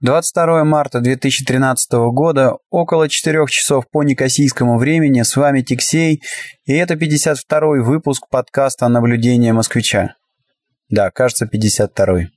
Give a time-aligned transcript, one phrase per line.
[0.00, 6.22] 22 марта 2013 года, около 4 часов по некосийскому времени, с вами Тиксей,
[6.66, 10.16] и это 52 выпуск подкаста «Наблюдение москвича».
[10.90, 12.28] Да, кажется, 52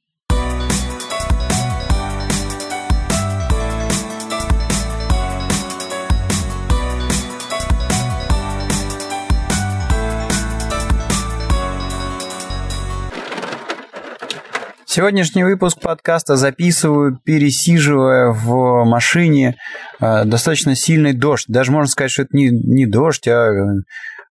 [14.97, 19.55] Сегодняшний выпуск подкаста записываю, пересиживая в машине
[20.01, 21.45] э, достаточно сильный дождь.
[21.47, 23.63] Даже можно сказать, что это не, не дождь, а э,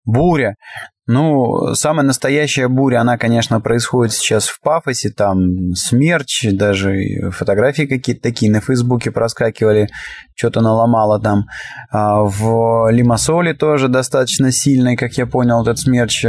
[0.05, 0.55] буря.
[1.05, 6.95] Ну, самая настоящая буря, она, конечно, происходит сейчас в Пафосе, там смерч, даже
[7.32, 9.90] фотографии какие-то такие на Фейсбуке проскакивали,
[10.34, 11.43] что-то наломало там.
[11.91, 16.26] А в Лимассоле тоже достаточно сильный, как я понял, этот смерч.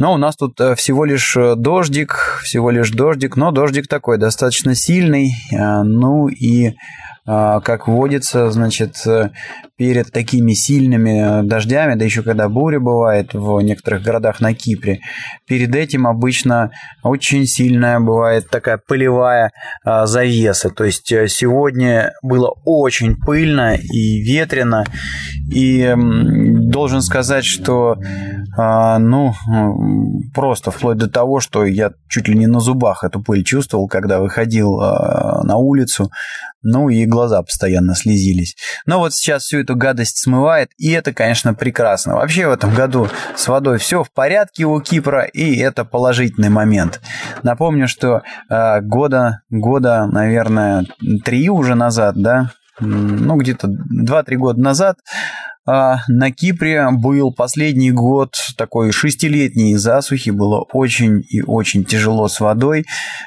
[0.00, 4.16] Но у нас тут э, всего лишь э, дождик, всего лишь дождик, но дождик такой
[4.16, 5.34] достаточно сильный.
[5.52, 6.74] Э, ну и
[7.24, 8.96] как водится, значит,
[9.76, 15.00] перед такими сильными дождями, да еще когда буря бывает в некоторых городах на Кипре,
[15.46, 16.70] перед этим обычно
[17.02, 19.52] очень сильная бывает такая пылевая
[19.84, 20.70] завеса.
[20.70, 24.84] То есть сегодня было очень пыльно и ветрено,
[25.52, 27.96] и должен сказать, что
[28.56, 29.32] а, ну,
[30.34, 34.20] просто вплоть до того, что я чуть ли не на зубах эту пыль чувствовал, когда
[34.20, 36.10] выходил а, на улицу,
[36.62, 38.56] ну и глаза постоянно слезились.
[38.86, 42.14] Но вот сейчас всю эту гадость смывает, и это, конечно, прекрасно.
[42.14, 47.00] Вообще в этом году с водой все в порядке у Кипра, и это положительный момент.
[47.42, 50.86] Напомню, что э, года, года, наверное,
[51.24, 52.50] три уже назад, да,
[52.80, 54.96] ну, где-то 2-3 года назад
[55.66, 62.84] на Кипре был последний год такой шестилетней засухи, было очень и очень тяжело с водой.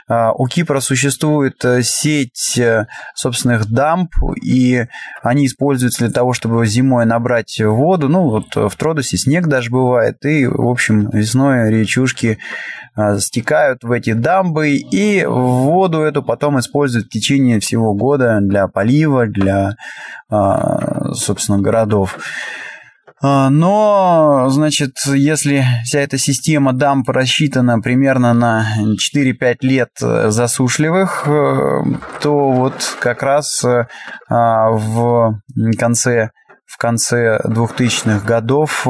[0.08, 4.11] А, у Кипра существует э, сеть э, собственных дамб,
[4.44, 4.86] и
[5.22, 8.09] они используются для того, чтобы зимой набрать воду.
[8.09, 12.39] Ну, вот в Тродосе снег даже бывает, и, в общем, весной речушки
[12.92, 18.67] а, стекают в эти дамбы, и воду эту потом используют в течение всего года для
[18.67, 19.76] полива, для,
[20.30, 22.17] собственно, городов.
[23.26, 28.65] А, но, значит, если вся эта система дамп рассчитана примерно на
[29.15, 31.83] 4-5 лет э, засушливых, э,
[32.21, 33.86] то вот как раз э,
[34.30, 35.39] в
[35.80, 36.32] конце
[36.66, 38.88] в конце 2000-х годов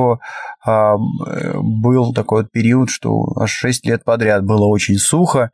[0.66, 5.52] а, был такой вот период, что аж 6 лет подряд было очень сухо.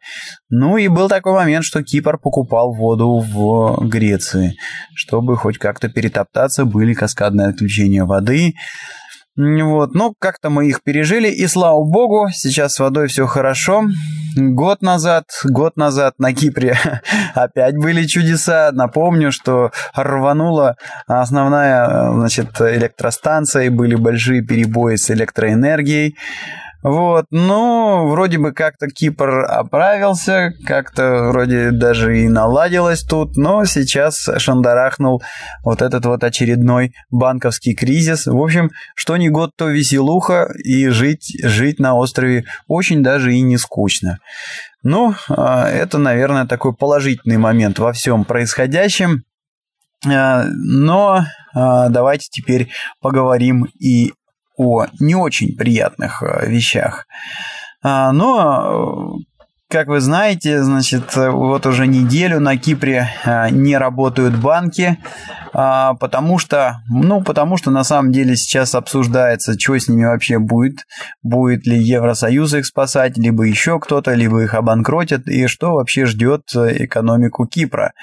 [0.50, 4.56] Ну и был такой момент, что Кипр покупал воду в Греции,
[4.96, 8.53] чтобы хоть как-то перетоптаться, были каскадные отключения воды.
[9.39, 13.85] Вот, но как-то мы их пережили, и слава богу, сейчас с водой все хорошо.
[14.35, 16.77] Год назад, год назад на Кипре
[17.35, 18.72] опять были чудеса.
[18.73, 20.75] Напомню, что рванула
[21.07, 26.17] основная значит, электростанция, и были большие перебои с электроэнергией.
[26.81, 34.29] Вот, ну, вроде бы как-то Кипр оправился, как-то вроде даже и наладилось тут, но сейчас
[34.38, 35.22] шандарахнул
[35.63, 38.28] вот этот вот очередной банковский кризис.
[38.28, 43.41] В общем, что ни год, то веселуха, и жить, жить на острове очень даже и
[43.41, 44.19] не скучно.
[44.81, 49.23] Ну, а, это, наверное, такой положительный момент во всем происходящем.
[50.07, 52.69] А, но а, давайте теперь
[53.01, 54.13] поговорим и
[54.59, 57.07] о не очень приятных э, вещах.
[57.81, 59.15] А, но,
[59.69, 64.97] как вы знаете, значит, вот уже неделю на Кипре э, не работают банки,
[65.53, 70.39] а, потому что, ну, потому что на самом деле сейчас обсуждается, что с ними вообще
[70.39, 70.85] будет,
[71.23, 76.43] будет ли Евросоюз их спасать, либо еще кто-то, либо их обанкротят, и что вообще ждет
[76.53, 77.93] э, экономику Кипра.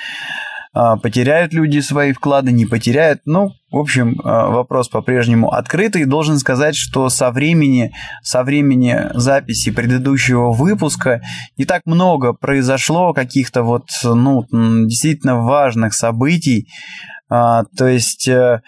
[0.79, 3.23] А, потеряют люди свои вклады, не потеряют.
[3.25, 6.05] Ну, в общем, а, вопрос по-прежнему открытый.
[6.05, 7.93] Должен сказать, что со времени,
[8.23, 11.23] со времени записи предыдущего выпуска
[11.57, 16.69] не так много произошло каких-то вот, ну, действительно важных событий.
[17.31, 18.29] А, то есть...
[18.29, 18.61] Э,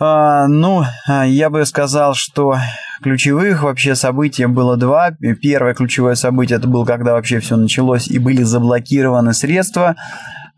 [0.00, 2.56] ну, я бы сказал, что
[3.02, 5.10] ключевых вообще событий было два.
[5.42, 9.96] Первое ключевое событие это было, когда вообще все началось и были заблокированы средства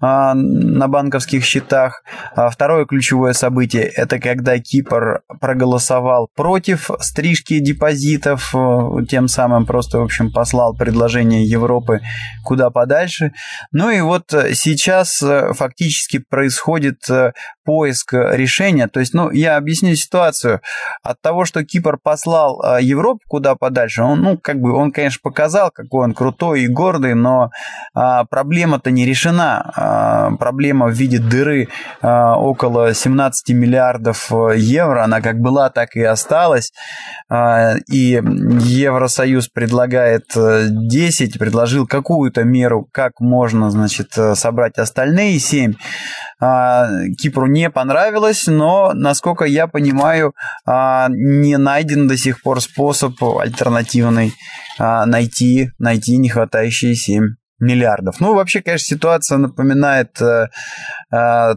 [0.01, 2.03] на банковских счетах.
[2.35, 9.99] А второе ключевое событие– это когда Кипр проголосовал против стрижки депозитов, э, тем самым просто,
[9.99, 12.01] в общем, послал предложение Европы
[12.45, 13.33] куда подальше.
[13.73, 14.25] Ну и вот
[14.55, 17.33] сейчас э, фактически происходит э,
[17.65, 18.89] поиск решения.
[18.89, 20.61] То есть, ну, я объясню ситуацию.
[21.03, 25.71] От того, что Кипр послал Европу куда подальше, он, ну, как бы, он, конечно, показал,
[25.71, 27.51] какой он крутой и гордый, но
[27.95, 29.90] а, проблема-то не решена а,
[30.39, 31.69] проблема в виде дыры
[32.01, 36.73] а, около 17 миллиардов евро, она как была, так и осталась.
[37.31, 45.75] И Евросоюз предлагает 10, предложил какую-то меру, как можно, значит, собрать остальные 7.
[47.19, 50.35] Кипру не понравилось, но, насколько я понимаю,
[50.67, 54.33] не найден до сих пор способ альтернативный
[54.79, 58.21] найти, найти нехватающие 7 миллиардов.
[58.21, 60.49] Ну, вообще, конечно, ситуация напоминает э,
[61.13, 61.55] э,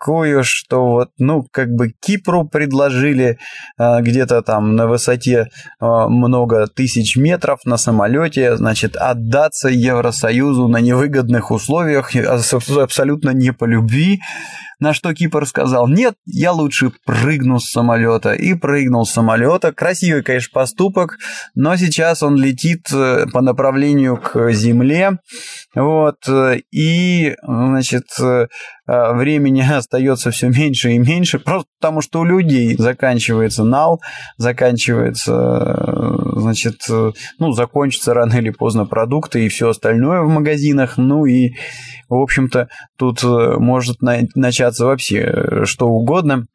[0.00, 3.38] такую, что вот, ну, как бы Кипру предложили
[3.78, 5.46] э, где-то там на высоте э,
[5.80, 14.20] много тысяч метров на самолете, значит, отдаться Евросоюзу на невыгодных условиях, абсолютно не по любви.
[14.80, 18.32] На что Кипр сказал, нет, я лучше прыгну с самолета.
[18.32, 19.72] И прыгнул с самолета.
[19.72, 21.18] Красивый, конечно, поступок,
[21.54, 25.18] но сейчас он летит э, по направлению к Земле.
[25.74, 28.46] Вот, э, и, значит, э,
[28.86, 34.00] времени остается все меньше и меньше, просто потому что у людей заканчивается нал,
[34.36, 36.80] заканчивается, значит,
[37.38, 41.50] ну, закончатся рано или поздно продукты и все остальное в магазинах, ну и,
[42.08, 42.68] в общем-то,
[42.98, 46.46] тут может начаться случаться вообще э, что угодно.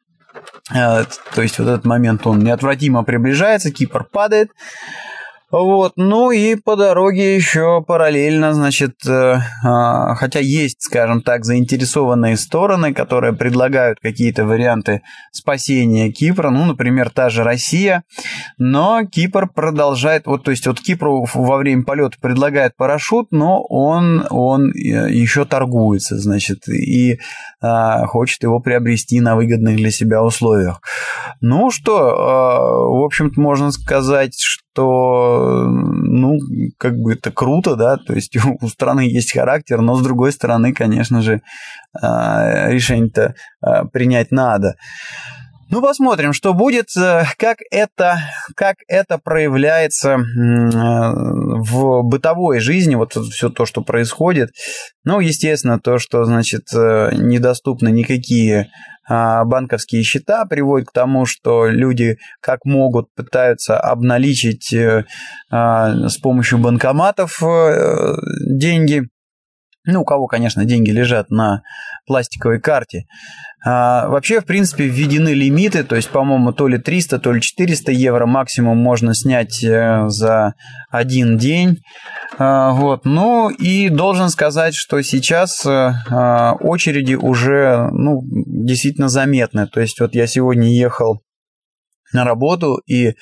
[0.74, 1.04] Э,
[1.34, 4.50] то есть вот этот момент, он неотвратимо приближается, Кипр падает,
[5.50, 9.38] вот, ну и по дороге еще параллельно, значит, э, э,
[10.16, 17.30] хотя есть, скажем так, заинтересованные стороны, которые предлагают какие-то варианты спасения Кипра, ну, например, та
[17.30, 18.02] же Россия,
[18.58, 24.26] но Кипр продолжает, вот, то есть вот Кипру во время полета предлагает парашют, но он,
[24.30, 27.20] он э, еще торгуется, значит, и
[27.62, 30.80] э, хочет его приобрести на выгодных для себя условиях.
[31.40, 36.38] Ну что, э, в общем-то, можно сказать, что то, ну,
[36.76, 40.74] как бы это круто, да, то есть у страны есть характер, но с другой стороны,
[40.74, 41.40] конечно же,
[42.00, 44.76] а, решение-то а, принять надо.
[45.68, 48.18] Ну, посмотрим, что будет, э, как это,
[48.54, 54.50] как это проявляется э, в бытовой жизни, вот все то, что происходит.
[55.02, 58.70] Ну, естественно, то, что, значит, э, недоступны никакие
[59.08, 64.74] банковские счета, приводит к тому, что люди как могут пытаются обналичить
[65.50, 67.40] а, с помощью банкоматов
[68.46, 69.08] деньги.
[69.86, 71.62] Ну, у кого, конечно, деньги лежат на
[72.06, 73.06] пластиковой карте.
[73.64, 77.92] А, вообще, в принципе, введены лимиты, то есть, по-моему, то ли 300, то ли 400
[77.92, 80.54] евро максимум можно снять э, за
[80.90, 81.78] один день.
[82.38, 83.04] А, вот.
[83.04, 89.66] Ну и должен сказать, что сейчас э, а, очереди уже ну, действительно заметны.
[89.66, 91.22] То есть, вот я сегодня ехал
[92.12, 93.14] на работу и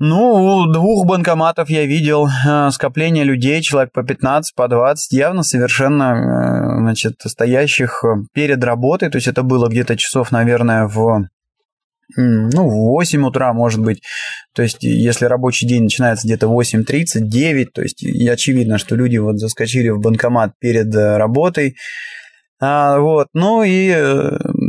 [0.00, 6.14] ну, двух банкоматов я видел э, скопление людей, человек по 15, по 20, явно совершенно,
[6.14, 9.10] э, значит, стоящих э, перед работой.
[9.10, 11.26] То есть это было где-то часов, наверное, в
[12.16, 14.00] ну, в 8 утра, может быть.
[14.54, 19.18] То есть, если рабочий день начинается где-то в 8.30, 9, то есть, очевидно, что люди
[19.18, 21.76] вот заскочили в банкомат перед работой.
[22.60, 23.94] А, вот, ну и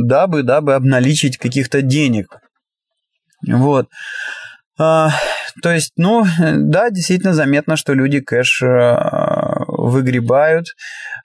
[0.06, 2.40] дабы, дабы обналичить каких-то денег.
[3.48, 3.88] Вот.
[4.80, 5.10] А,
[5.62, 10.68] то есть, ну, да, действительно заметно, что люди кэш а, выгребают.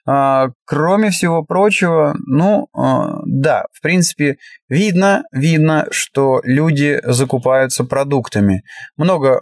[0.06, 2.68] А, кроме всего прочего, ну,
[3.24, 4.36] да, в принципе,
[4.68, 8.62] видно, видно, что люди закупаются продуктами.
[8.98, 9.40] Много,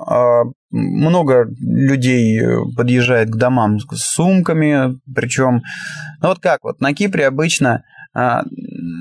[0.71, 2.41] много людей
[2.77, 5.63] подъезжает к домам с сумками, причем,
[6.21, 7.83] ну вот как, вот на Кипре обычно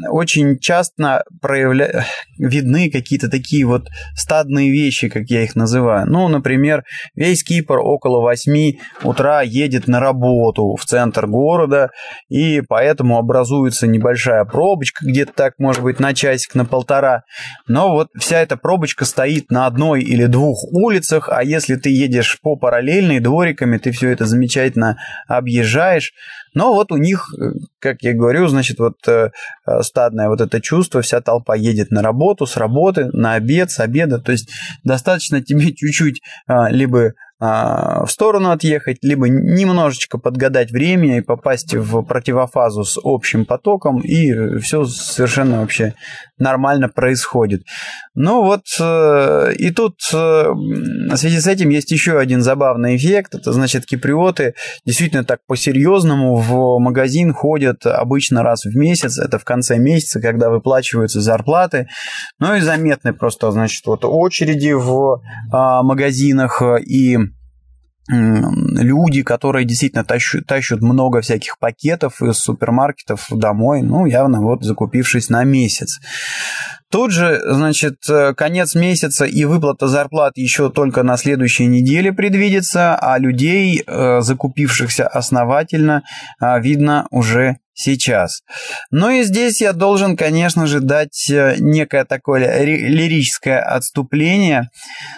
[0.09, 2.05] очень часто проявля...
[2.37, 6.07] видны какие-то такие вот стадные вещи, как я их называю.
[6.07, 6.83] Ну, например,
[7.15, 11.91] весь Кипр около 8 утра едет на работу в центр города,
[12.29, 17.23] и поэтому образуется небольшая пробочка, где-то так, может быть, на часик, на полтора.
[17.67, 22.39] Но вот вся эта пробочка стоит на одной или двух улицах, а если ты едешь
[22.41, 26.13] по параллельной двориками, ты все это замечательно объезжаешь.
[26.53, 29.31] Но вот у них, э, как я говорю, значит, вот э,
[29.65, 33.79] э, стадное вот это чувство, вся толпа едет на работу, с работы, на обед, с
[33.79, 34.19] обеда.
[34.19, 34.49] То есть
[34.83, 41.75] достаточно тебе чуть-чуть а, либо а, в сторону отъехать, либо немножечко подгадать время и попасть
[41.75, 45.93] в противофазу с общим потоком, и все совершенно вообще
[46.37, 47.63] нормально происходит.
[48.15, 53.35] Ну вот, э, и тут э, в связи с этим есть еще один забавный эффект.
[53.35, 59.19] Это значит, киприоты действительно так по-серьезному в магазин ходят обычно раз в месяц.
[59.19, 61.87] Это в конце месяца, когда выплачиваются зарплаты.
[62.39, 65.21] Ну и заметны просто, значит, вот очереди в
[65.51, 67.17] а, магазинах и
[68.09, 75.29] люди, которые действительно тащут, тащут много всяких пакетов из супермаркетов домой, ну, явно вот закупившись
[75.29, 75.99] на месяц.
[76.91, 82.95] Тут же, значит, э, конец месяца и выплата зарплат еще только на следующей неделе предвидится,
[82.95, 86.03] а людей, э, закупившихся основательно,
[86.39, 88.41] а, видно уже сейчас.
[88.91, 94.69] Ну и здесь я должен, конечно же, дать э, некое такое лирическое отступление.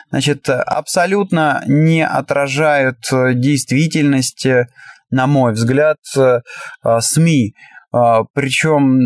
[0.10, 4.46] Значит, абсолютно не отражают действительность,
[5.10, 5.98] на мой взгляд,
[7.00, 7.54] СМИ.
[7.92, 9.00] Причем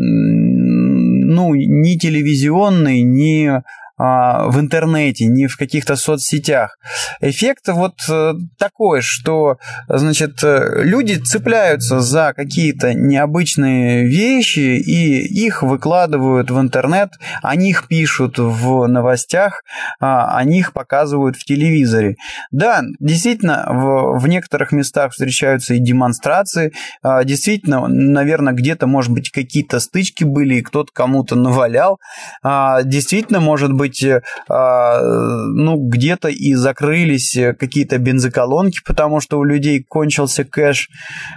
[1.30, 3.62] ну, ни телевизионный, ни
[4.00, 6.78] в интернете, ни в каких-то соцсетях.
[7.22, 15.64] Эффект вот э, такой, что, значит, э, люди цепляются за какие-то необычные вещи и их
[15.64, 17.10] выкладывают в интернет,
[17.42, 19.64] о них пишут в новостях,
[20.00, 22.16] а, о них показывают в телевизоре.
[22.52, 29.32] Да, действительно, в, в некоторых местах встречаются и демонстрации, а, действительно, наверное, где-то, может быть,
[29.32, 32.00] какие-то стычки были, и кто-то кому-то навалял,
[32.44, 39.44] действительно, может быть, быть, э, а, ну, где-то и закрылись какие-то бензоколонки, потому что у
[39.44, 40.90] людей кончился кэш.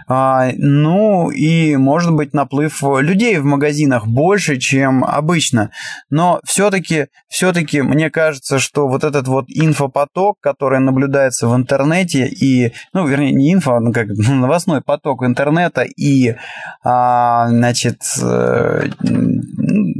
[0.08, 5.70] А, ну, и, может быть, наплыв людей в магазинах больше, чем обычно.
[6.10, 12.72] Но все-таки, все-таки мне кажется, что вот этот вот инфопоток, который наблюдается в интернете, и,
[12.92, 16.36] ну, вернее, не инфо, а как новостной поток интернета и,
[16.84, 18.88] а, значит, э,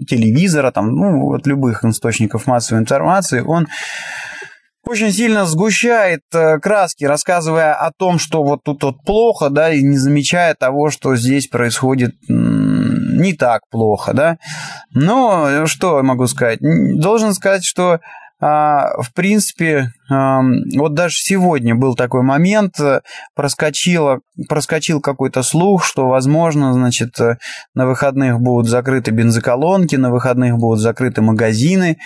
[0.06, 3.69] телевизора, там, ну, от любых источников массовой информации, он
[4.85, 9.83] очень сильно сгущает э, краски, рассказывая о том, что вот тут вот плохо, да, и
[9.83, 14.39] не замечая того, что здесь происходит не так плохо, да.
[14.93, 16.59] Но что я могу сказать?
[16.61, 18.01] Должен сказать, что
[18.43, 23.01] в принципе, вот даже сегодня был такой момент, э,
[23.37, 27.39] проскочило, проскочил какой-то слух, что, возможно, значит, э,
[27.75, 31.99] на выходных будут закрыты бензоколонки, на выходных будут закрыты магазины.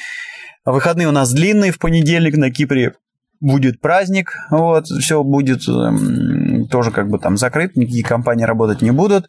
[0.66, 2.92] Выходные у нас длинные в понедельник на Кипре
[3.40, 8.90] будет праздник, вот, все будет эм, тоже как бы там закрыт, никакие компании работать не
[8.90, 9.28] будут,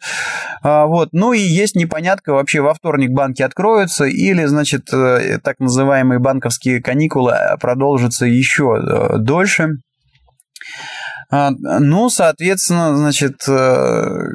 [0.62, 5.58] а, вот, ну и есть непонятка, вообще во вторник банки откроются или, значит, э, так
[5.58, 9.78] называемые банковские каникулы продолжатся еще э, дольше,
[11.30, 14.28] а, ну, соответственно, значит, э,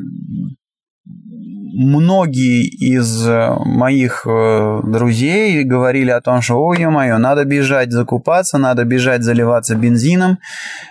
[1.73, 8.57] многие из э, моих э, друзей говорили о том, что, ой, мое, надо бежать закупаться,
[8.57, 10.37] надо бежать заливаться бензином,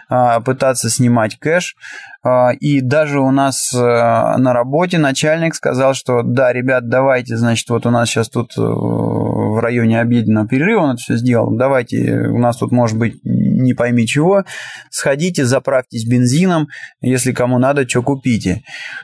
[0.09, 1.77] а, пытаться снимать кэш.
[2.25, 7.69] А, и даже у нас э, на работе начальник сказал, что да, ребят, давайте, значит,
[7.71, 12.39] вот у нас сейчас тут в районе обеденного перерыва он это все сделал, давайте, у
[12.39, 13.21] нас тут может быть
[13.63, 14.45] не пойми чего,
[14.91, 16.69] сходите, заправьтесь бензином,
[17.01, 18.63] если кому надо, что купите.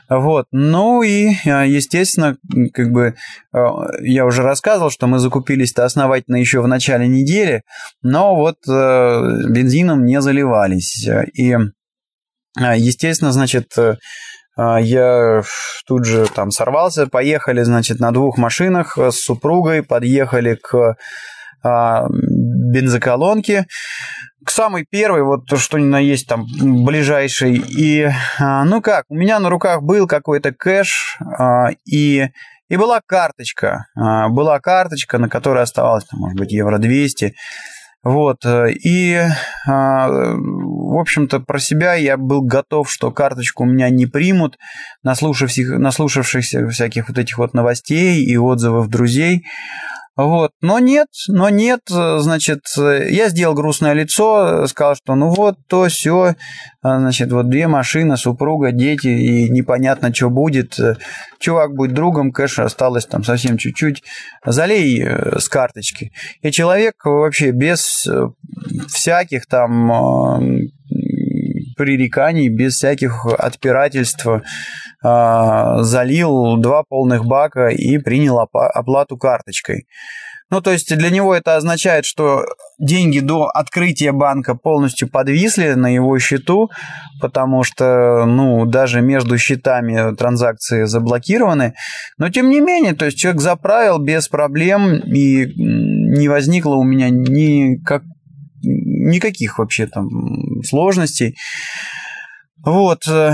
[0.09, 2.37] Вот, ну и, естественно,
[2.73, 3.15] как бы
[4.01, 7.63] я уже рассказывал, что мы закупились-то основательно еще в начале недели,
[8.01, 11.07] но вот бензином не заливались.
[11.33, 11.55] И
[12.57, 13.95] а, естественно, значит, э,
[14.57, 15.41] а, я
[15.85, 20.95] тут же там сорвался, поехали, значит, на двух машинах с супругой, подъехали к
[22.69, 23.65] а, бензоколонке,
[24.45, 26.45] к самой первой, вот то, что ни на есть там
[26.85, 27.55] ближайшей.
[27.55, 28.09] И,
[28.39, 31.19] ну как, у меня на руках был какой-то кэш,
[31.85, 32.29] и
[32.69, 37.33] и была карточка, была карточка, на которой оставалось, может быть, евро 200.
[38.01, 39.21] Вот, э, и,
[39.67, 44.57] а, в общем-то, про себя я был готов, что карточку у меня не примут,
[45.03, 49.45] наслушавшись, наслушавшись всяких вот этих вот новостей и отзывов друзей.
[50.19, 50.51] Вот.
[50.59, 56.35] Но нет, но нет, значит, я сделал грустное лицо, сказал, что ну вот, то, все,
[56.83, 60.77] значит, вот две машины, супруга, дети, и непонятно, что будет.
[61.39, 64.03] Чувак будет другом, кэш осталось там совсем чуть-чуть.
[64.45, 66.11] Залей э, с карточки.
[66.41, 68.27] И человек вообще без э,
[68.89, 69.89] всяких там
[71.79, 74.27] пререканий, без всяких отпирательств
[75.01, 79.87] а, залил два полных бака и принял оплату карточкой.
[80.51, 82.43] Ну, то есть для него это означает, что
[82.79, 86.71] деньги до открытия банка полностью подвисли на его счету,
[87.21, 91.75] потому что, ну, даже между счетами транзакции заблокированы.
[92.17, 97.09] Но, тем не менее, то есть человек заправил без проблем, и не возникло у меня
[97.09, 98.01] никак,
[98.99, 101.35] никаких вообще там сложностей.
[102.65, 103.31] Вот, э,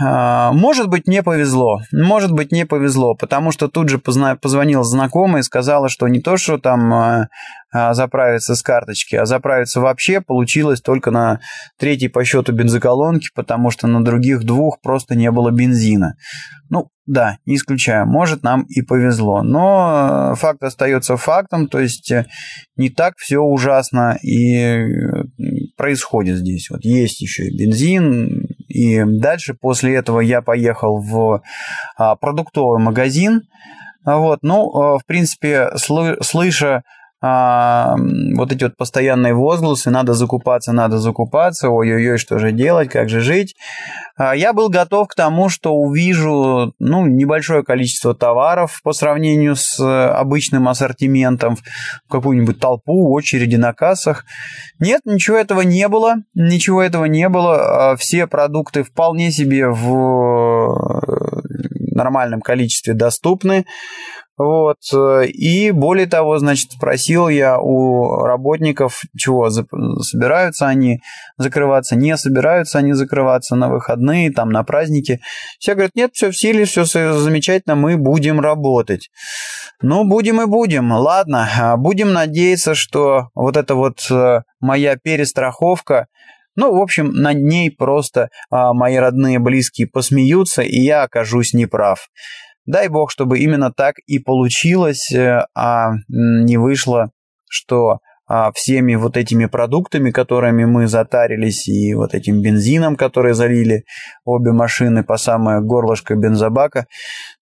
[0.00, 5.40] а, может быть, не повезло, может быть, не повезло, потому что тут же позвонил знакомый
[5.40, 7.28] и сказала, что не то, что там а,
[7.72, 11.40] а, заправиться с карточки, а заправиться вообще получилось только на
[11.78, 16.16] третьей по счету бензоколонке, потому что на других двух просто не было бензина.
[16.70, 22.26] Ну, да, не исключаю, может, нам и повезло, но факт остается фактом, то есть э,
[22.76, 24.84] не так все ужасно и
[25.78, 26.68] происходит здесь.
[26.68, 28.47] Вот есть еще и бензин,
[28.78, 31.42] и дальше после этого я поехал в
[31.96, 33.42] а, продуктовый магазин.
[34.04, 36.84] Вот, ну, а, в принципе, слыша
[37.20, 37.96] а,
[38.36, 43.20] вот эти вот постоянные возгласы, надо закупаться, надо закупаться, ой-ой-ой, что же делать, как же
[43.20, 43.56] жить.
[44.16, 49.80] А, я был готов к тому, что увижу ну, небольшое количество товаров по сравнению с
[49.80, 51.56] обычным ассортиментом,
[52.08, 54.24] какую-нибудь толпу, очереди на кассах.
[54.78, 57.92] Нет, ничего этого не было, ничего этого не было.
[57.92, 60.98] А, все продукты вполне себе в
[61.98, 63.66] нормальном количестве доступны.
[64.38, 64.76] Вот.
[64.94, 71.00] Э, и более того, значит, спросил я у работников, чего собираются они
[71.36, 75.20] закрываться, не собираются они закрываться на выходные, там, на праздники.
[75.58, 79.10] Все говорят, нет, все в силе, все замечательно, мы будем работать.
[79.82, 80.92] Ну, будем и будем.
[80.92, 86.06] Ладно, а, будем надеяться, что вот эта вот э, моя перестраховка
[86.60, 92.08] ну, в общем, над ней просто а, мои родные близкие посмеются, и я окажусь неправ.
[92.68, 97.10] Дай бог, чтобы именно так и получилось, э, а не вышло,
[97.48, 103.84] что а, всеми вот этими продуктами, которыми мы затарились, и вот этим бензином, который залили
[104.26, 106.84] обе машины по самое горлышко бензобака.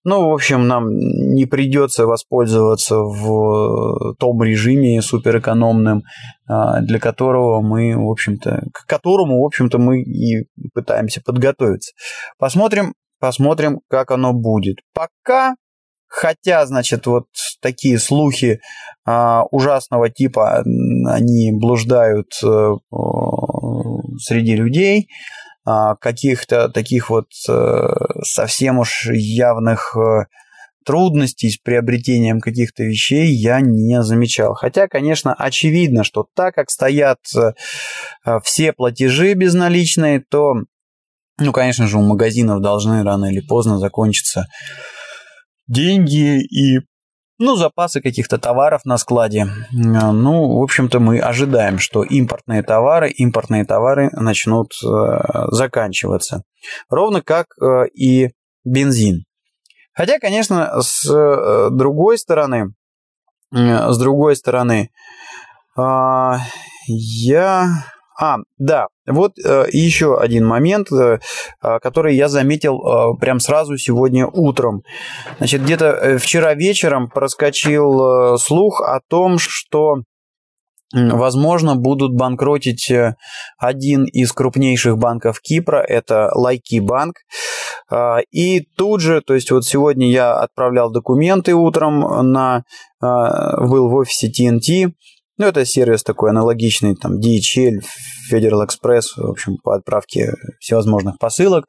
[0.04, 6.04] Ну, в общем, нам не придется воспользоваться в том режиме суперэкономным,
[6.48, 11.94] а, для которого мы, в общем-то, к которому, в общем-то, мы и пытаемся подготовиться.
[12.38, 14.78] Посмотрим, Посмотрим, как оно будет.
[14.92, 15.54] Пока,
[16.06, 17.26] хотя, значит, вот
[17.60, 18.60] такие слухи
[19.06, 20.62] а, ужасного типа,
[21.06, 22.74] они блуждают а,
[24.18, 25.08] среди людей,
[25.66, 30.26] а, каких-то таких вот а, совсем уж явных а,
[30.84, 34.54] трудностей с приобретением каких-то вещей я не замечал.
[34.54, 37.18] Хотя, конечно, очевидно, что так как стоят
[38.44, 40.54] все платежи безналичные, то
[41.38, 44.46] ну, конечно же, у магазинов должны рано или поздно закончиться
[45.68, 46.80] деньги и
[47.38, 49.46] ну, запасы каких-то товаров на складе.
[49.70, 54.86] Ну, в общем-то, мы ожидаем, что импортные товары, импортные товары начнут э,
[55.50, 56.44] заканчиваться.
[56.88, 58.30] Ровно как э, и
[58.64, 59.24] бензин.
[59.92, 62.74] Хотя, конечно, с э, другой стороны,
[63.54, 64.90] э, с другой стороны,
[65.78, 66.32] э,
[66.86, 67.68] я
[68.18, 71.18] а, да, вот э, еще один момент, э,
[71.60, 74.82] а, который я заметил э, прям сразу сегодня утром.
[75.38, 79.96] Значит, где-то э, вчера вечером проскочил э, слух о том, что
[80.92, 83.16] Возможно, будут банкротить э,
[83.58, 87.16] один из крупнейших банков Кипра, это Лайки банк.
[88.30, 92.62] И тут же, то есть вот сегодня я отправлял документы утром на,
[93.00, 94.92] был в офисе TNT,
[95.38, 97.80] ну, это сервис такой аналогичный, там, DHL,
[98.32, 101.66] Federal Express, в общем, по отправке всевозможных посылок.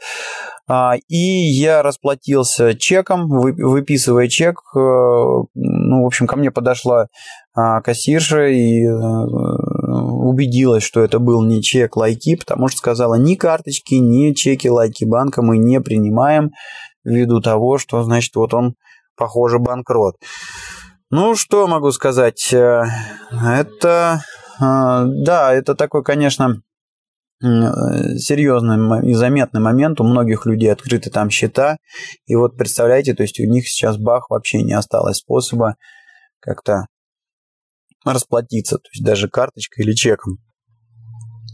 [0.69, 4.62] А, и я расплатился чеком, выписывая чек.
[4.75, 7.08] Э, ну, в общем, ко мне подошла
[7.56, 13.36] а, кассирша и э, убедилась, что это был не чек лайки, потому что сказала, ни
[13.36, 16.51] карточки, ни чеки лайки банка мы не принимаем
[17.03, 18.75] ввиду того, что, значит, вот он,
[19.15, 20.15] похоже, банкрот.
[21.10, 22.52] Ну, что могу сказать?
[22.52, 22.84] Э,
[23.32, 24.22] это,
[24.60, 26.62] э, да, это такой, конечно,
[27.39, 30.02] серьезный и заметный момент.
[30.02, 31.78] У многих людей открыты там счета.
[32.26, 35.76] И вот представляете, то есть у них сейчас бах вообще не осталось способа
[36.39, 36.88] как-то
[38.04, 40.39] расплатиться, то есть даже карточкой или чеком.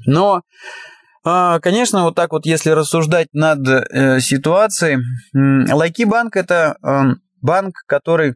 [0.05, 0.41] Но,
[1.25, 3.59] э, конечно, вот так вот, если рассуждать над
[4.23, 4.99] ситуацией,
[5.33, 6.77] Лайки банк это
[7.41, 8.35] банк, который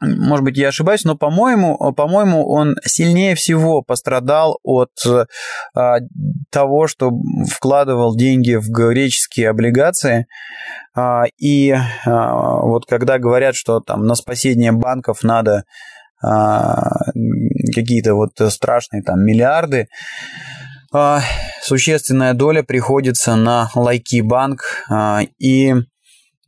[0.00, 4.92] может быть, я ошибаюсь, но, по-моему, по-моему, он сильнее всего пострадал от
[5.74, 5.98] а,
[6.50, 7.10] того, что
[7.50, 10.26] вкладывал деньги в греческие облигации.
[10.94, 15.64] А, и а, вот когда говорят, что там на спасение банков надо
[16.22, 17.10] а,
[17.74, 19.88] какие-то вот страшные там миллиарды,
[20.92, 21.20] а,
[21.62, 24.84] существенная доля приходится на Лайки банк.
[24.88, 25.74] А, и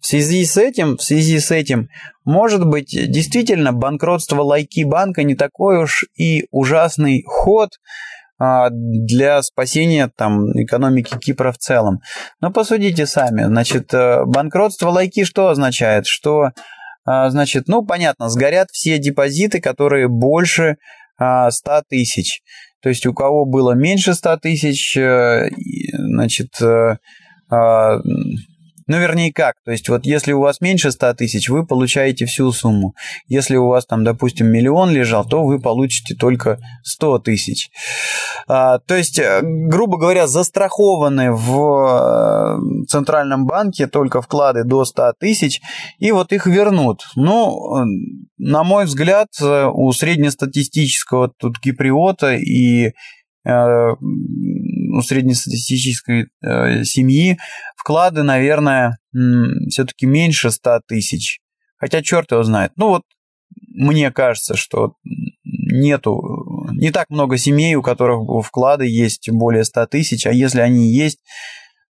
[0.00, 1.88] в связи с этим, в связи с этим,
[2.24, 7.70] может быть, действительно банкротство лайки банка не такой уж и ужасный ход,
[8.42, 12.00] а, для спасения там, экономики Кипра в целом.
[12.40, 13.44] Но посудите сами.
[13.44, 16.06] Значит, э, банкротство лайки что означает?
[16.06, 16.52] Что,
[17.04, 20.76] а, значит, ну, понятно, сгорят все депозиты, которые больше
[21.16, 22.40] 100 а, тысяч.
[22.82, 25.50] То есть у кого было меньше 100 тысяч, э,
[25.92, 26.96] значит, э,
[28.90, 29.54] ну, вернее, как.
[29.64, 32.96] То есть, вот если у вас меньше 100 тысяч, вы получаете всю сумму.
[33.28, 37.70] Если у вас там, допустим, миллион лежал, то вы получите только 100 тысяч.
[38.48, 45.12] А, то есть, э, грубо говоря, застрахованы в э, Центральном банке только вклады до 100
[45.20, 45.60] тысяч,
[46.00, 47.04] и вот их вернут.
[47.14, 47.84] Ну,
[48.38, 52.90] на мой взгляд, э, у среднестатистического тут киприота и
[54.90, 57.38] ну, среднестатистической э, семьи
[57.76, 58.98] вклады, наверное,
[59.68, 61.40] все-таки меньше 100 тысяч.
[61.76, 62.72] Хотя черт его знает.
[62.76, 63.02] Ну вот
[63.68, 64.94] мне кажется, что
[65.44, 70.92] нету, не так много семей, у которых вклады есть более 100 тысяч, а если они
[70.92, 71.20] есть,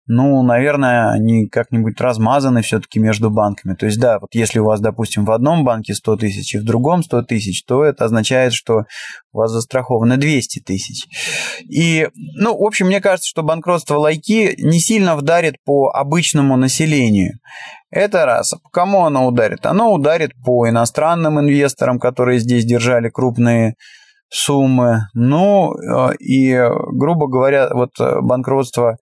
[0.08, 3.74] ну, наверное, они как-нибудь размазаны все-таки между банками.
[3.74, 6.64] То есть, да, вот если у вас, допустим, в одном банке 100 тысяч и в
[6.64, 8.84] другом 100 тысяч, то это означает, что
[9.32, 11.08] у вас застраховано 200 тысяч.
[11.68, 17.40] И, ну, в общем, мне кажется, что банкротство лайки не сильно вдарит по обычному населению.
[17.90, 18.54] Это раз.
[18.62, 19.66] По кому оно ударит?
[19.66, 23.74] Оно ударит по иностранным инвесторам, которые здесь держали крупные
[24.30, 25.08] суммы.
[25.16, 26.56] Ну, э, и,
[26.92, 27.92] грубо говоря, вот
[28.22, 28.98] банкротство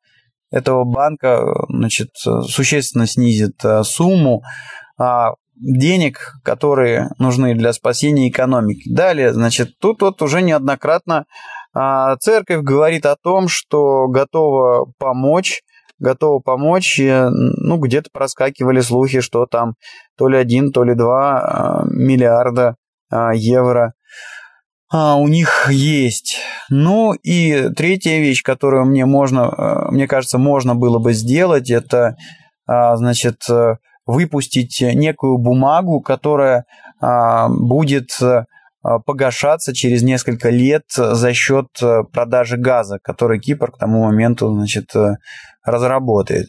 [0.53, 4.43] этого банка значит, существенно снизит э, сумму
[4.99, 8.87] а, денег, которые нужны для спасения экономики.
[8.93, 11.25] Далее, значит, тут вот уже неоднократно
[11.73, 15.61] а, церковь говорит о том, что готова помочь
[15.99, 16.99] готова помочь.
[16.99, 19.75] Ну, где-то проскакивали слухи, что там
[20.17, 22.75] то ли один, то ли два а, миллиарда
[23.35, 23.93] евро
[24.93, 26.37] а, у них есть.
[26.69, 32.15] Ну и третья вещь, которую мне можно, э, мне кажется, можно было бы сделать, это,
[32.67, 36.65] а, значит, э, выпустить некую бумагу, которая
[37.01, 38.43] а, будет э,
[39.05, 41.67] погашаться через несколько лет за счет
[42.11, 44.91] продажи газа, который Кипр к тому моменту значит,
[45.63, 46.47] разработает.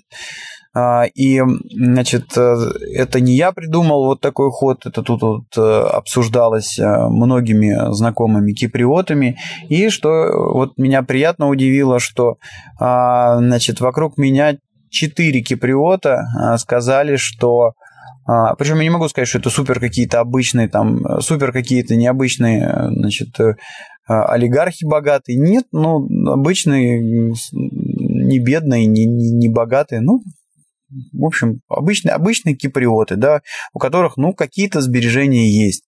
[0.77, 2.57] А, и, значит, э,
[2.95, 8.53] это не я придумал вот такой ход, это тут вот э, обсуждалось э, многими знакомыми
[8.53, 9.39] киприотами.
[9.69, 10.11] И что
[10.53, 12.39] вот меня приятно удивило, что,
[12.81, 14.57] а, значит, вокруг меня
[14.91, 17.73] четыре киприота а, сказали, что
[18.57, 23.37] причем я не могу сказать, что это супер какие-то обычные, там, супер какие-то необычные, значит,
[24.07, 25.39] олигархи богатые.
[25.39, 30.01] Нет, ну, обычные, не бедные, не, не, не богатые.
[30.01, 30.23] Ну,
[31.13, 33.41] в общем, обычные, обычные киприоты, да,
[33.73, 35.85] у которых, ну, какие-то сбережения есть.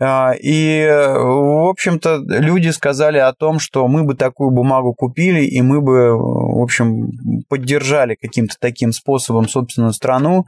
[0.00, 5.60] А, и, в общем-то, люди сказали о том, что мы бы такую бумагу купили, и
[5.62, 7.10] мы бы, в общем,
[7.48, 10.46] поддержали каким-то таким способом собственную страну.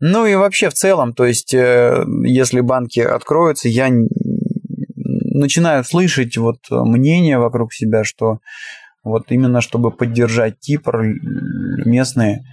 [0.00, 3.90] Ну и вообще в целом, то есть, э, если банки откроются, я
[4.96, 8.38] начинаю слышать вот мнение вокруг себя, что
[9.02, 11.02] вот именно чтобы поддержать Кипр,
[11.84, 12.44] местные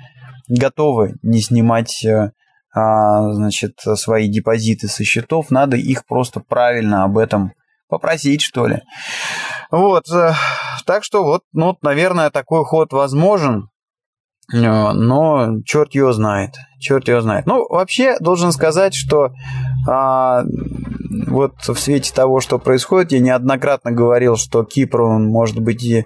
[0.47, 2.31] готовы не снимать э,
[2.73, 7.53] а, значит, свои депозиты со счетов, надо их просто правильно об этом
[7.89, 8.81] попросить, что ли.
[9.71, 10.33] Вот, э,
[10.85, 13.69] так что вот, ну, наверное, такой ход возможен,
[14.53, 17.45] э, но черт его знает, черт его знает.
[17.45, 19.31] Ну, вообще, должен сказать, что
[19.89, 20.43] а,
[21.27, 26.05] вот в свете того, что происходит, я неоднократно говорил, что Кипр, он может быть и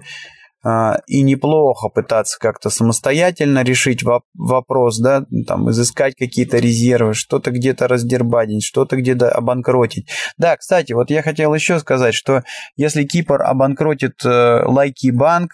[1.06, 4.02] и неплохо пытаться как-то самостоятельно решить
[4.34, 10.08] вопрос, да, там, изыскать какие-то резервы, что-то где-то раздербанить, что-то где-то обанкротить.
[10.38, 12.42] Да, кстати, вот я хотел еще сказать, что
[12.76, 15.50] если Кипр обанкротит э, Лайки банк,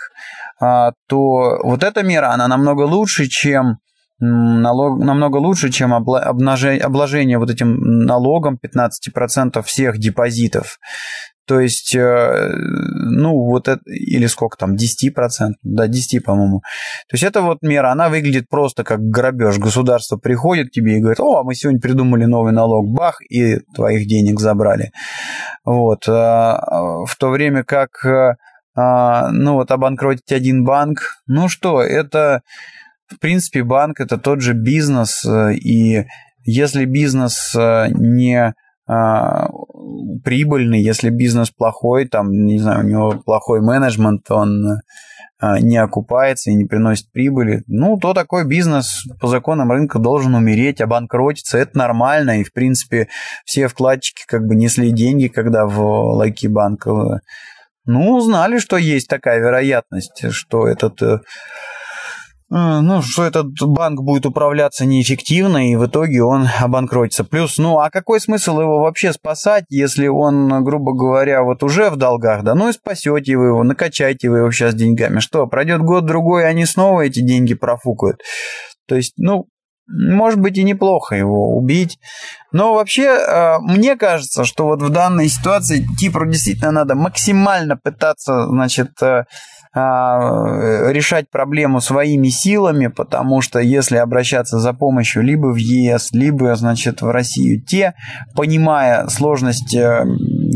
[0.61, 3.79] а, то вот эта мера, она намного лучше, чем
[4.21, 10.79] налог, намного лучше, чем обложение, обложение вот этим налогом 15% всех депозитов.
[11.49, 16.61] То есть, э, ну, вот это, или сколько там, 10%, да, 10, по-моему.
[17.09, 19.59] То есть, эта вот мера, она выглядит просто как грабеж.
[19.59, 24.07] Государство приходит к тебе и говорит, о, мы сегодня придумали новый налог, бах, и твоих
[24.07, 24.93] денег забрали.
[25.65, 26.07] Вот.
[26.07, 26.61] А,
[27.07, 28.05] в то время как,
[28.77, 32.43] а, ну, вот обанкротить один банк, ну что, это,
[33.07, 36.05] в принципе, банк– это тот же бизнес, э, и
[36.45, 38.53] если бизнес э, не
[38.89, 39.49] а,
[40.25, 44.81] прибыльный, если бизнес плохой, там, не знаю, у него плохой менеджмент, он
[45.41, 50.35] а, не окупается и не приносит прибыли, ну, то такой бизнес по законам рынка должен
[50.35, 51.59] умереть, обанкротиться.
[51.59, 53.09] Это нормально, и, в принципе,
[53.45, 55.81] все вкладчики как бы несли деньги, когда в
[56.17, 56.87] Лайки банк
[57.87, 61.21] Ну, знали, что есть такая вероятность, что этот Э,
[62.51, 67.25] ну, что этот банк будет управляться неэффективно, и в итоге он обанкротится.
[67.25, 71.97] Плюс, ну, а какой смысл его вообще спасать, если он, грубо говоря, вот уже в
[71.97, 75.19] долгах, да, ну и спасете вы его, накачайте вы его сейчас деньгами.
[75.19, 78.23] Что, пройдет год-другой, они снова эти деньги профукают.
[78.87, 79.47] То есть, ну,
[79.89, 81.99] может быть и неплохо его убить.
[82.53, 88.47] Но вообще, э, мне кажется, что вот в данной ситуации Кипру действительно надо максимально пытаться,
[88.49, 89.25] значит, э,
[89.75, 97.03] решать проблему своими силами, потому что если обращаться за помощью либо в ЕС, либо, значит,
[97.03, 97.95] в Россию, те,
[98.35, 100.05] понимая сложность э,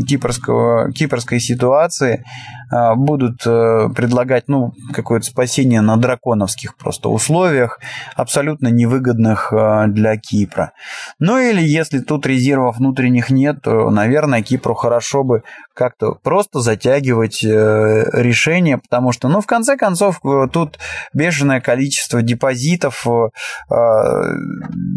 [0.07, 2.23] кипрского, кипрской ситуации,
[2.62, 2.62] а,
[2.95, 7.79] будут э, предлагать ну, какое-то спасение на драконовских просто условиях,
[8.15, 10.73] абсолютно невыгодных э, для Кипра.
[11.19, 17.43] Ну или если тут резервов внутренних нет, то, наверное, Кипру хорошо бы как-то просто затягивать
[17.43, 20.21] э, решение, потому что, ну, в конце концов,
[20.51, 20.79] тут
[21.13, 23.05] бешеное количество депозитов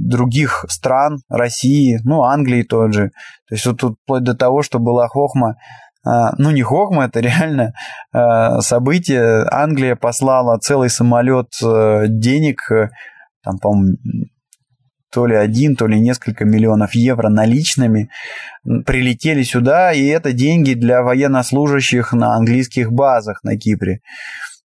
[0.07, 3.11] других стран, России, ну, Англии тот же.
[3.49, 5.57] То есть вот тут вплоть до того, что была хохма
[6.39, 7.73] ну не хохма, это реально
[8.13, 9.45] а, событие.
[9.51, 12.91] Англия послала целый самолет э, денег, э,
[13.43, 13.97] там, по-моему,
[15.13, 18.11] то ли один, то ли несколько миллионов евро наличными,
[18.65, 24.01] прилетели сюда, и это деньги для военнослужащих на английских базах на Кипре.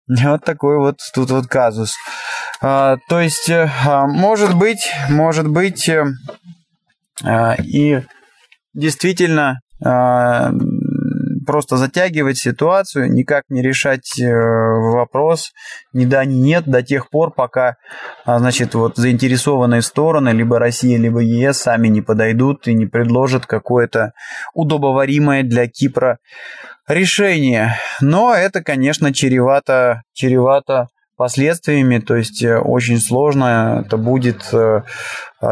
[0.08, 1.94] Вот такой вот тут вот казус.
[2.60, 3.70] А, то есть, э,
[4.08, 5.88] может быть, может быть,
[7.64, 8.02] и
[8.74, 9.60] действительно
[11.50, 15.50] просто затягивать ситуацию, никак не решать э, вопрос.
[15.92, 16.62] Ни да, ни нет.
[16.66, 17.74] До тех пор, пока,
[18.24, 23.46] а, значит, вот заинтересованные стороны, либо Россия, либо ЕС, сами не подойдут и не предложат
[23.46, 24.12] какое-то
[24.54, 26.18] удобоваримое для Кипра
[26.86, 27.74] решение.
[28.00, 30.86] Но это, конечно, чревато, чревато
[31.16, 34.82] последствиями, то есть э, очень сложно это будет э,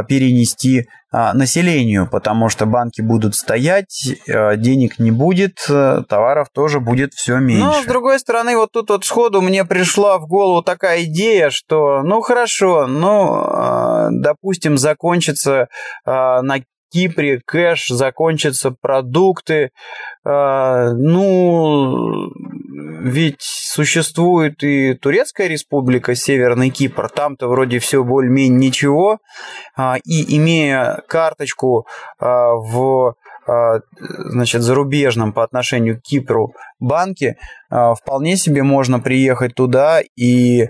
[0.09, 7.39] перенести населению, потому что банки будут стоять, э, денег не будет, товаров тоже будет все
[7.39, 7.65] меньше.
[7.65, 12.03] Но, с другой стороны, вот тут вот сходу мне пришла в голову такая идея, что,
[12.03, 15.69] ну, хорошо, ну, а, допустим, закончится
[16.05, 16.61] на
[16.91, 19.71] Кипре кэш, закончатся продукты.
[20.25, 22.31] Ну,
[23.01, 29.19] ведь существует и Турецкая республика, Северный Кипр, там-то вроде все более-менее ничего,
[29.77, 31.87] а, и имея карточку
[32.19, 33.15] а, в
[33.47, 37.37] а, значит, зарубежном по отношению к Кипру банке,
[37.71, 40.69] вполне себе можно приехать туда и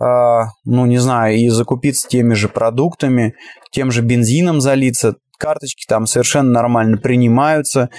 [0.00, 3.34] ну, не знаю, и закупиться теми же продуктами,
[3.72, 7.90] тем же бензином залиться, карточки там совершенно нормально принимаются.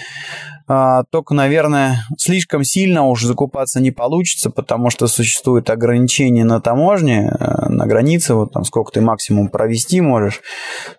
[0.72, 7.34] А, только, наверное, слишком сильно уж закупаться не получится, потому что существует ограничение на таможне,
[7.40, 10.42] э, на границе, вот там сколько ты максимум провести можешь.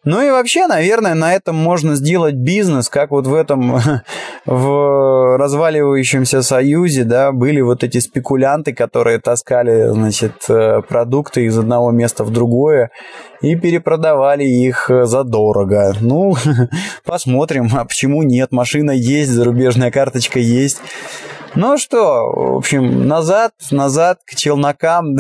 [0.03, 3.79] Ну и вообще, наверное, на этом можно сделать бизнес, как вот в этом,
[4.45, 11.93] в разваливающемся союзе, да, были вот эти спекулянты, которые таскали, значит, э, продукты из одного
[11.93, 12.91] места в другое
[13.41, 15.95] и перепродавали их задорого.
[16.01, 16.35] Ну,
[17.05, 20.81] посмотрим, а почему нет, машина есть, зарубежная зарубежная карточка есть.
[21.55, 25.17] Ну что, в общем, назад, назад к челнокам.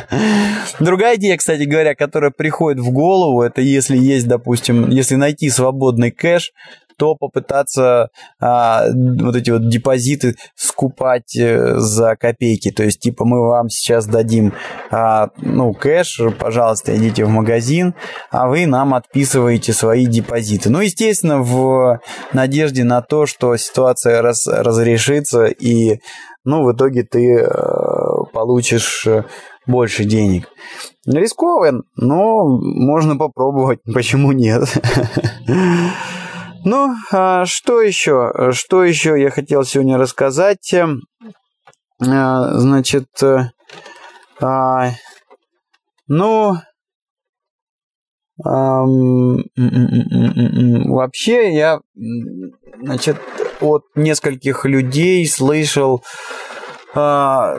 [0.80, 6.10] Другая идея, кстати говоря, которая приходит в голову, это если есть, допустим, если найти свободный
[6.10, 6.52] кэш,
[6.96, 8.08] то попытаться
[8.40, 8.86] а,
[9.20, 12.70] вот эти вот депозиты скупать э, за копейки.
[12.70, 14.52] То есть, типа, мы вам сейчас дадим
[14.90, 17.94] а, ну, кэш, пожалуйста, идите в магазин,
[18.30, 20.70] а вы нам отписываете свои депозиты.
[20.70, 22.00] Ну, естественно, в
[22.32, 26.00] надежде на то, что ситуация раз, разрешится и
[26.44, 27.48] ну, в итоге ты э,
[28.32, 29.24] получишь э,
[29.66, 30.48] больше денег.
[31.06, 34.62] Рисковый, но можно попробовать, почему нет.
[36.64, 38.32] Ну, а что еще?
[38.52, 40.72] Что еще я хотел сегодня рассказать?
[40.72, 41.02] Эм,
[42.00, 43.50] а, значит, э,
[44.40, 44.90] а,
[46.08, 46.54] ну,
[50.88, 51.80] вообще я,
[52.82, 53.18] значит,
[53.60, 56.02] от нескольких людей слышал
[56.94, 57.58] а,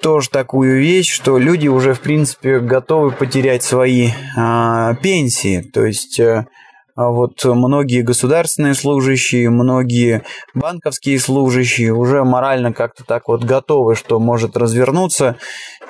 [0.00, 5.60] тоже такую вещь, что люди уже, в принципе, готовы потерять свои а, пенсии.
[5.60, 6.46] То есть э,
[6.96, 10.22] вот многие государственные служащие, многие
[10.54, 15.36] банковские служащие уже морально как-то так вот готовы, что может развернуться,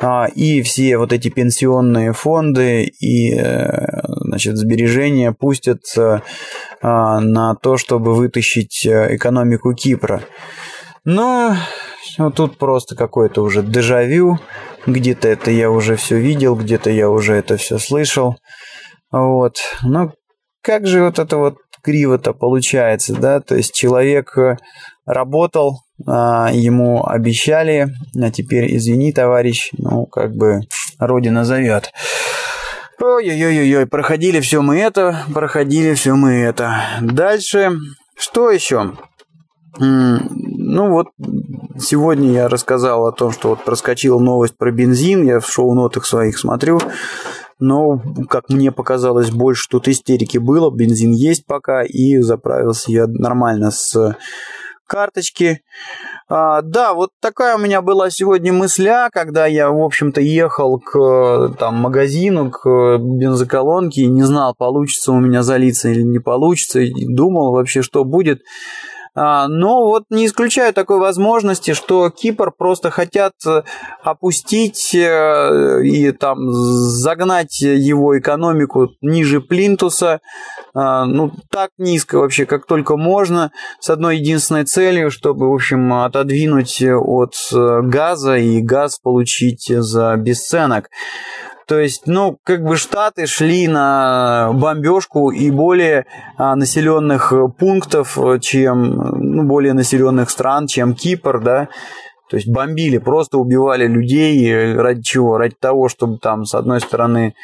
[0.00, 7.76] а, и все вот эти пенсионные фонды и э, значит, сбережения пустят а, на то,
[7.76, 10.22] чтобы вытащить э, экономику Кипра.
[11.04, 11.54] Но
[12.18, 14.38] вот тут просто какое-то уже дежавю.
[14.86, 18.36] Где-то это я уже все видел, где-то я уже это все слышал.
[19.10, 19.56] Вот.
[19.82, 20.12] Но
[20.64, 23.40] как же вот это вот криво-то получается, да?
[23.40, 24.56] То есть человек э,
[25.04, 27.88] работал, а, ему обещали,
[28.20, 30.60] а теперь извини, товарищ, ну, как бы
[30.98, 31.92] Родина зовет.
[32.98, 36.80] Ой-ой-ой-ой, проходили все мы это, проходили все мы это.
[37.02, 37.72] Дальше,
[38.16, 38.92] что еще?
[39.78, 41.08] Ну вот,
[41.78, 46.38] сегодня я рассказал о том, что вот проскочила новость про бензин, я в шоу-нотах своих
[46.38, 46.80] смотрю,
[47.64, 53.70] но, как мне показалось, больше тут истерики было, бензин есть пока, и заправился я нормально
[53.70, 54.16] с
[54.86, 55.60] карточки.
[56.28, 61.54] А, да, вот такая у меня была сегодня мысля, когда я, в общем-то, ехал к
[61.58, 66.92] там, магазину, к бензоколонке, и не знал, получится у меня залиться или не получится, и
[67.06, 68.42] думал вообще, что будет.
[69.16, 73.62] А, но вот не исключаю такой возможности, что Кипр просто хотят э,
[74.02, 80.20] опустить э, и там загнать его экономику ниже плинтуса,
[80.74, 85.92] а, ну, так низко вообще, как только можно, с одной единственной целью, чтобы, в общем,
[85.92, 90.88] отодвинуть от э, газа и газ получить за бесценок.
[91.66, 98.96] То есть, ну, как бы Штаты шли на бомбежку и более а, населенных пунктов, чем,
[98.96, 101.68] ну, более населенных стран, чем Кипр, да,
[102.30, 105.38] то есть бомбили, просто убивали людей ради чего?
[105.38, 107.34] Ради того, чтобы там с одной стороны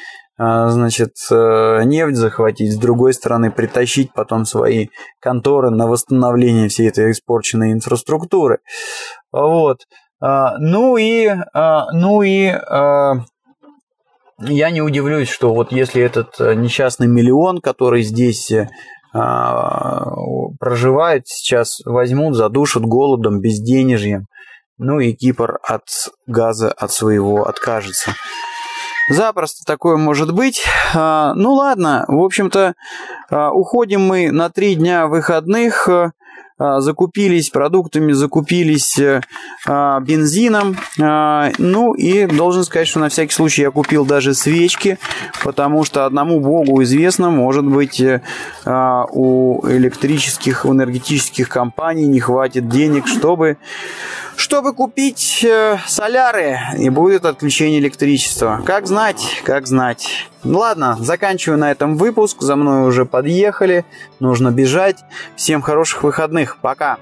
[0.43, 4.89] а, значит, э, нефть захватить, с другой стороны притащить потом свои
[5.21, 8.61] конторы на восстановление всей этой испорченной инфраструктуры.
[9.33, 9.83] Вот.
[10.19, 11.31] А, ну и,
[11.93, 12.53] ну и
[14.41, 18.69] я не удивлюсь, что вот если этот э, несчастный миллион, который здесь э,
[19.13, 20.05] а,
[20.59, 24.27] проживает сейчас, возьмут, задушат голодом, безденежьем,
[24.79, 25.83] ну и Кипр от
[26.27, 28.15] газа от своего откажется.
[29.09, 30.63] Запросто такое может быть.
[30.95, 32.75] А, ну ладно, в общем-то,
[33.31, 35.89] а, уходим мы на три дня выходных.
[36.61, 39.23] А, закупились продуктами, закупились э,
[39.67, 40.77] а, бензином.
[41.01, 44.99] А, ну и должен сказать, что на всякий случай я купил даже свечки,
[45.43, 48.21] потому что одному богу известно, может быть, э,
[48.67, 53.57] у электрических, у энергетических компаний не хватит денег, чтобы
[54.41, 58.63] чтобы купить э, соляры, и будет отключение электричества.
[58.65, 60.31] Как знать, как знать.
[60.45, 62.41] Ладно, заканчиваю на этом выпуск.
[62.41, 63.85] За мной уже подъехали.
[64.19, 64.97] Нужно бежать.
[65.37, 66.50] Всем хороших выходных.
[66.59, 66.99] Пока.